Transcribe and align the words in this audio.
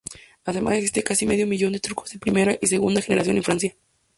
Además 0.45 0.73
existe 0.73 1.03
casi 1.03 1.27
medio 1.27 1.45
millón 1.45 1.73
de 1.73 1.79
turcos 1.79 2.09
de 2.09 2.17
primera 2.17 2.57
y 2.59 2.65
segunda 2.65 3.03
generación 3.03 3.37
en 3.37 3.43
Francia. 3.43 3.75